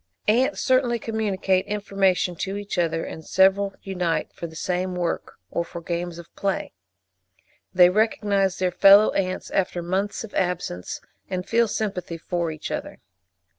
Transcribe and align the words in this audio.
Ants 0.27 0.59
certainly 0.59 0.97
communicate 0.97 1.67
information 1.67 2.35
to 2.37 2.57
each 2.57 2.79
other, 2.79 3.03
and 3.05 3.23
several 3.23 3.75
unite 3.83 4.33
for 4.33 4.47
the 4.47 4.55
same 4.55 4.95
work, 4.95 5.33
or 5.51 5.63
for 5.63 5.79
games 5.79 6.17
of 6.17 6.35
play. 6.35 6.73
They 7.71 7.91
recognise 7.91 8.57
their 8.57 8.71
fellow 8.71 9.11
ants 9.11 9.51
after 9.51 9.83
months 9.83 10.23
of 10.23 10.33
absence, 10.33 11.01
and 11.29 11.47
feel 11.47 11.67
sympathy 11.67 12.17
for 12.17 12.49
each 12.49 12.71
other. 12.71 12.99